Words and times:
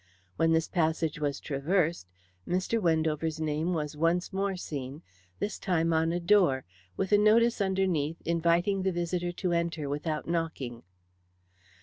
When 0.35 0.51
this 0.51 0.67
passage 0.67 1.19
was 1.19 1.39
traversed, 1.39 2.07
Mr. 2.47 2.81
Wendover's 2.81 3.39
name 3.39 3.71
was 3.71 3.95
once 3.95 4.33
more 4.33 4.55
seen, 4.57 5.03
this 5.37 5.59
time 5.59 5.93
on 5.93 6.11
a 6.11 6.19
door, 6.19 6.65
with 6.97 7.11
a 7.11 7.19
notice 7.19 7.61
underneath 7.61 8.19
inviting 8.25 8.81
the 8.81 8.91
visitor 8.91 9.31
to 9.33 9.51
enter 9.53 9.87
without 9.87 10.27
knocking. 10.27 10.81